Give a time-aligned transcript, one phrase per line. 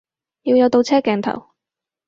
[0.41, 1.51] 要有倒車鏡頭